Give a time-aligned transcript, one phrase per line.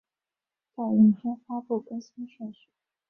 [0.75, 2.69] 照影片发布更新顺序